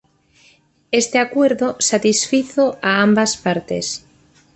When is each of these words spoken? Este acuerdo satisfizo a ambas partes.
Este 1.01 1.19
acuerdo 1.19 1.75
satisfizo 1.77 2.79
a 2.81 3.03
ambas 3.03 3.37
partes. 3.37 4.03